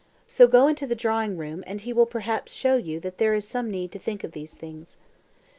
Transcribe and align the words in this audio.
So 0.25 0.47
go 0.47 0.65
into 0.65 0.87
the 0.87 0.95
drawing 0.95 1.37
room, 1.37 1.63
and 1.67 1.79
he 1.81 1.93
will 1.93 2.07
perhaps 2.07 2.51
show 2.53 2.75
you 2.75 2.99
that 3.01 3.19
there 3.19 3.35
is 3.35 3.47
some 3.47 3.69
need 3.69 3.91
to 3.91 3.99
think 3.99 4.23
of 4.23 4.31
these 4.31 4.55
things." 4.55 4.97